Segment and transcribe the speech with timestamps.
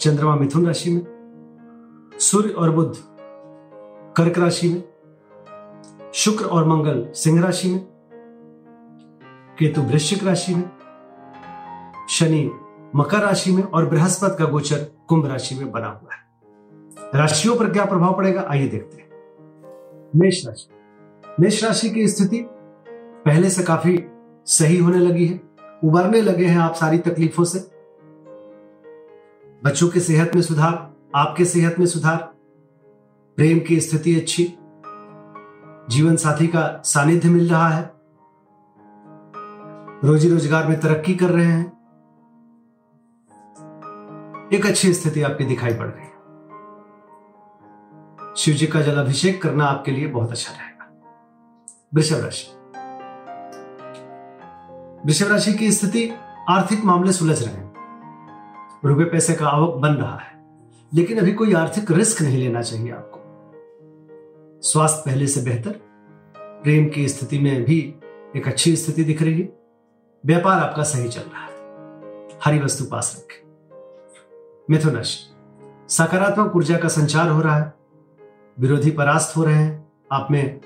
[0.00, 1.06] चंद्रमा मिथुन राशि में,
[2.18, 2.96] सूर्य और बुध
[4.16, 4.84] कर्क राशि में,
[6.14, 7.86] शुक्र और मंगल सिंह राशि में,
[9.58, 10.70] केतु वृश्चिक राशि में,
[12.08, 12.50] शनि
[12.96, 16.28] मकर राशि में और बृहस्पति का गोचर कुंभ राशि में बना हुआ है।
[17.14, 18.46] राशियों पर क्या प्रभाव पड़ेगा?
[18.48, 19.08] आइए देखते हैं।
[20.16, 20.70] मेष राशि।
[21.40, 22.46] मेष राशि की स्थिति
[23.24, 24.04] पहले से काफ़ी
[24.46, 25.40] सही होने लगी है।
[25.84, 27.77] उबरने लगे हैं आप सारी तकलीफों से।
[29.64, 32.16] बच्चों की सेहत में सुधार, आपके सेहत में सुधार।
[33.36, 34.44] प्रेम की स्थिति अच्छी।
[35.90, 37.92] जीवन साथी का सानिध्य मिल रहा है।
[40.04, 41.66] रोजी रोज़गार में तरक्की कर रहे हैं।
[44.52, 46.08] एक अच्छी स्थिति आपकी दिखाई पड़ रही है।
[48.36, 51.00] शिव जी का जल अभिषेक करना आपके लिए बहुत अच्छा रहेगा।
[51.94, 52.46] वृषभ राशि।
[55.06, 56.10] वृषभ राशि की स्थिति
[56.48, 57.67] आर्थिक मामले सुलझ रहे हैं।
[58.84, 60.44] रुपए पैसे का आवक बन रहा है।
[60.94, 63.18] लेकिन अभी कोई आर्थिक रिस्क नहीं लेना चाहिए आपको।
[64.62, 65.70] स्वास्थ्य पहले से बेहतर,
[66.36, 67.94] प्रेम की स्थिति में भी
[68.36, 69.58] एक अच्छी स्थिति दिख रही है।
[70.26, 71.52] व्यापार आपका सही चल रहा है।
[72.44, 73.48] हरी वस्तु पास रखें।
[74.70, 75.34] मिथुन राशि
[75.88, 77.74] सकारात्मक ऊर्जा का संचार हो रहा है।
[78.60, 80.60] विरोधी परास्त हो रहे हैं। आप में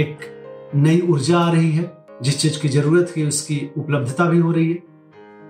[0.00, 0.18] एक
[0.74, 4.72] नई ऊर्जा आ रही है। जिस चीज़ की ज़रूरत है, उसकी उपलब्धता भी हो रही
[4.72, 4.82] है।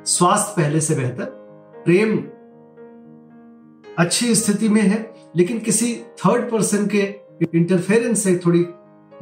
[0.04, 1.41] स्वास्थ्य पहले से बेहतर
[1.84, 2.18] प्रेम
[3.98, 6.98] अच्छी स्थिति में है, लेकिन किसी थर्ड पर्सन के
[7.54, 8.66] इंटरफेरेंस से थोड़ी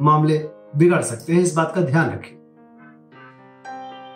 [0.01, 0.37] मामले
[0.75, 2.41] बिगड़ सकते हैं, इस बात का ध्यान रखें।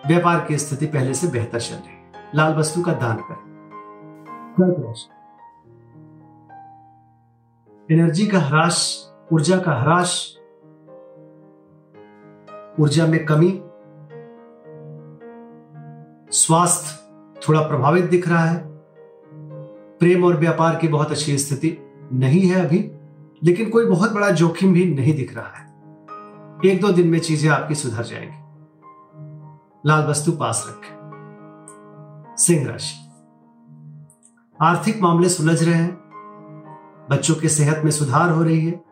[0.07, 3.45] व्यापार की स्थिति पहले से बेहतर चल रही है। लाल वस्तु का दान करें।
[4.61, 5.09] कर्क राशि
[7.93, 10.37] एनर्जी का ह्रास, ऊर्जा का ह्रास,
[12.79, 13.61] ऊर्जा में कमी,
[16.31, 17.04] स्वास्थ्य
[17.49, 18.63] थोड़ा प्रभावित दिख रहा है।
[19.99, 21.77] प्रेम और व्यापार की बहुत अच्छी स्थिति
[22.13, 22.91] नहीं है अभी,
[23.43, 25.65] लेकिन कोई बहुत बड़ा जोखिम भी नहीं दिख रहा है।
[26.65, 28.45] एक दो दिन में चीज़ें आपकी सुधर जाएँगी।
[29.85, 30.95] लाल वस्तु पास रखें।
[32.37, 33.05] सिंह राशि।
[34.61, 35.95] आर्थिक मामले सुलझ रहे हैं।
[37.11, 38.83] बच्चों की सेहत में सुधार हो रही है।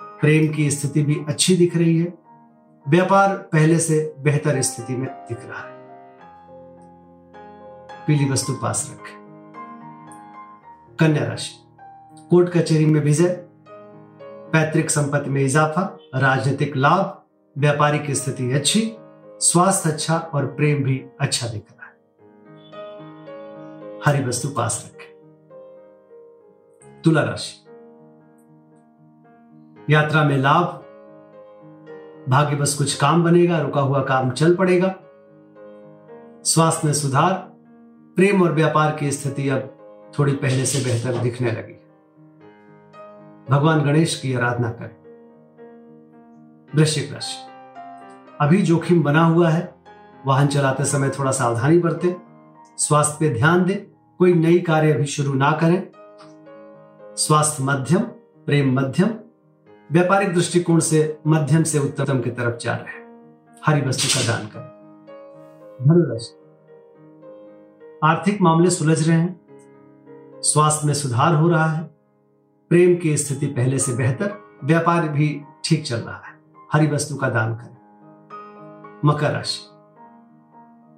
[0.00, 2.14] प्रेम की स्थिति भी अच्छी दिख रही है।
[2.88, 5.79] व्यापार पहले से बेहतर स्थिति में दिख रहा है।
[8.10, 9.20] पीली वस्तु पास रखें।
[11.00, 11.66] कन्या राशि।
[12.30, 13.46] कोर्ट कचहरी में विजय,
[14.52, 17.22] पैतृक संपत्ति में इजाफा, राजनीतिक लाभ,
[17.58, 18.96] व्यापारिक स्थिति अच्छी,
[19.40, 21.92] स्वास्थ्य अच्छा और प्रेम भी अच्छा दिख रहा है।
[24.06, 25.12] हरी वस्तु पास रखें।
[27.04, 27.66] तुला राशि।
[29.94, 30.64] यात्रा में लाभ।
[32.28, 34.94] भाग्य बस कुछ काम बनेगा, रुका हुआ काम चल पड़ेगा।
[36.44, 37.49] स्वास्थ्य में सुधार
[38.16, 39.76] प्रेम और व्यापार की स्थिति अब
[40.18, 41.72] थोड़ी पहले से बेहतर दिखने लगी।
[43.50, 45.00] भगवान गणेश की आराधना करें।
[46.74, 47.50] वृश्चिक राशि।
[48.40, 49.74] अभी जोखिम बना हुआ है।
[50.26, 52.14] वाहन चलाते समय थोड़ा सावधानी बरतें।
[52.78, 55.88] स्वास्थ्य पे ध्यान दें। कोई नई कार्य अभी शुरू ना करें।
[57.16, 58.00] स्वास्थ्य मध्यम,
[58.46, 59.10] प्रेम मध्यम।
[59.92, 63.00] व्यापारिक दृष्टिकोण से मध्यम से उत्तम की तरफ़ जा रहे हैं।
[63.66, 64.70] हरी वस्तु का दान करें।
[65.80, 66.39] धनुराशि।
[68.04, 69.40] आर्थिक मामले सुलझ रहे हैं,
[70.42, 71.84] स्वास्थ्य में सुधार हो रहा है,
[72.68, 76.40] प्रेम की स्थिति पहले से बेहतर, व्यापार भी ठीक चल रहा है।
[76.72, 77.76] हरी वस्तु का दान करें।
[79.04, 79.60] मकर राशि।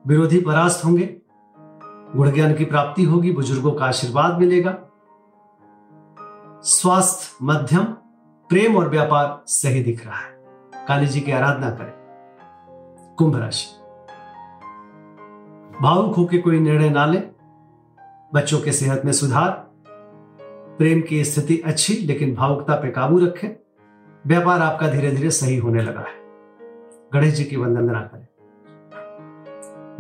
[0.07, 1.23] विरोधी परास्त होंगे,
[2.17, 4.79] गुण ज्ञान की प्राप्ति होगी, बुज़ुर्गों का आशीर्वाद मिलेगा।
[6.63, 7.85] स्वास्थ्य, मध्यम,
[8.49, 10.43] प्रेम और व्यापार सही दिख रहा है।
[10.89, 11.93] काली जी की आराधना करें।
[13.19, 13.82] कुंभ राशि।
[15.83, 17.19] भावुक होकर कोई निर्णय ना ले।
[18.35, 19.51] बच्चों के सेहत में सुधार।
[20.79, 23.49] प्रेम की स्थिति अच्छी, लेकिन भावुकता पे काबू रखें।
[24.27, 26.15] व्यापार आपका धीरे धीरे सही होने लगा है।
[27.13, 28.27] गणेश जी की वंदना करें।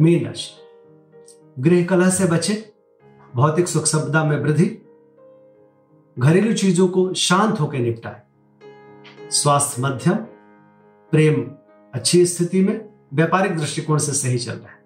[0.01, 0.51] मीन राशि
[1.59, 2.73] गृह कलह से बचे।
[3.35, 4.79] भौतिक सुख संपदा में वृद्धि।
[6.19, 8.23] घरेलू चीज़ों को शांत होकर निपटाए।
[9.31, 10.15] स्वास्थ्य मध्यम।
[11.11, 11.51] प्रेम
[11.95, 14.82] अच्छी स्थिति में। व्यापारिक दृष्टिकोण से सही चल रहा है।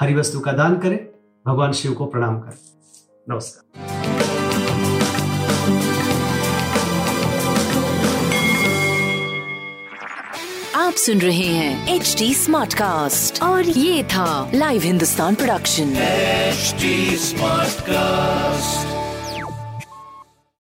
[0.00, 0.98] हरी वस्तु का दान करें
[1.46, 2.58] भगवान शिव को प्रणाम करें।
[3.30, 3.84] नमस्कार।
[10.74, 16.74] आप सुन रहे हैं एच डी स्मार्ट कास्ट और ये था live Hindustan production H
[17.18, 19.03] smart Smartcast.